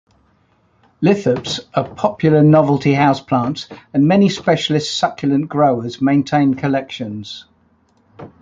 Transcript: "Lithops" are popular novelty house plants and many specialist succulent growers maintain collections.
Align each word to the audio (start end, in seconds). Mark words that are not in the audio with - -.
"Lithops" 1.03 1.59
are 1.75 1.87
popular 1.87 2.41
novelty 2.41 2.95
house 2.95 3.21
plants 3.21 3.67
and 3.93 4.07
many 4.07 4.29
specialist 4.29 4.97
succulent 4.97 5.47
growers 5.47 6.01
maintain 6.01 6.55
collections. 6.55 7.45